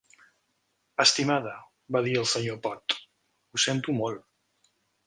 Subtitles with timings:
[1.03, 1.53] "Estimada",
[1.97, 2.99] va dir el Sr Pott,
[3.55, 4.73] "Ho sento molt".